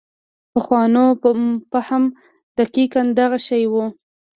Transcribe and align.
پخوانو 0.53 1.05
فهم 1.71 2.03
دقیقاً 2.59 3.01
دغه 3.19 3.39
شی 3.47 3.63
و. 3.71 3.73